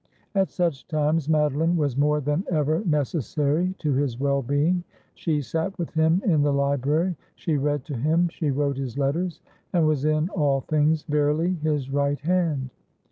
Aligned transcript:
At 0.33 0.49
such 0.49 0.87
times 0.87 1.29
Madeline 1.29 1.77
was 1.77 1.95
more 1.95 2.21
than 2.21 2.43
ever 2.49 2.83
necessary 2.85 3.75
to 3.77 3.93
his 3.93 4.19
well 4.19 4.41
being. 4.41 4.83
She 5.13 5.43
sat 5.43 5.77
with 5.77 5.91
him 5.91 6.23
in 6.25 6.41
the 6.41 6.51
library; 6.51 7.15
she 7.35 7.55
read 7.55 7.85
to 7.85 7.95
him; 7.95 8.27
she 8.29 8.49
wrote 8.49 8.77
his 8.77 8.97
letters; 8.97 9.41
and 9.73 9.85
was 9.85 10.03
in 10.03 10.29
all 10.29 10.61
things 10.61 11.03
verily 11.03 11.53
his 11.61 11.91
right 11.91 12.19
hand. 12.21 12.71